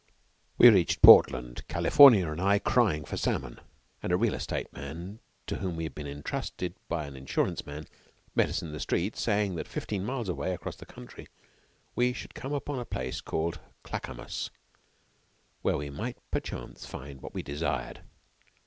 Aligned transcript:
We 0.57 0.67
reached 0.71 1.03
Portland, 1.03 1.61
California 1.67 2.27
and 2.31 2.41
I 2.41 2.57
crying 2.57 3.05
for 3.05 3.17
salmon, 3.17 3.59
and 4.01 4.11
a 4.11 4.17
real 4.17 4.33
estate 4.33 4.73
man, 4.73 5.19
to 5.45 5.57
whom 5.57 5.75
we 5.75 5.83
had 5.83 5.93
been 5.93 6.07
intrusted 6.07 6.73
by 6.87 7.05
an 7.05 7.15
insurance 7.15 7.67
man, 7.67 7.85
met 8.33 8.49
us 8.49 8.63
in 8.63 8.71
the 8.71 8.79
street, 8.79 9.15
saying 9.15 9.57
that 9.57 9.67
fifteen 9.67 10.03
miles 10.03 10.27
away, 10.27 10.55
across 10.55 10.77
country, 10.77 11.27
we 11.95 12.13
should 12.13 12.33
come 12.33 12.51
upon 12.51 12.79
a 12.79 12.83
place 12.85 13.21
called 13.21 13.59
Clackamas, 13.83 14.49
where 15.61 15.77
we 15.77 15.91
might 15.91 16.17
perchance 16.31 16.83
find 16.87 17.21
what 17.21 17.35
we 17.35 17.43
desired. 17.43 18.01